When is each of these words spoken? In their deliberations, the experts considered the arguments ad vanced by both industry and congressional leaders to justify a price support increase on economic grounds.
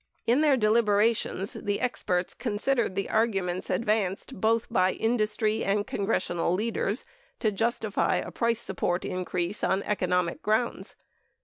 In 0.25 0.41
their 0.41 0.57
deliberations, 0.57 1.53
the 1.53 1.79
experts 1.79 2.33
considered 2.33 2.95
the 2.95 3.07
arguments 3.07 3.69
ad 3.69 3.85
vanced 3.85 4.33
by 4.41 4.89
both 4.89 4.97
industry 4.99 5.63
and 5.63 5.85
congressional 5.85 6.55
leaders 6.55 7.05
to 7.37 7.51
justify 7.51 8.15
a 8.15 8.31
price 8.31 8.59
support 8.61 9.05
increase 9.05 9.63
on 9.63 9.83
economic 9.83 10.41
grounds. 10.41 10.95